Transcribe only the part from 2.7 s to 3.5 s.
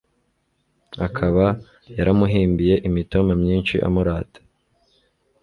imitoma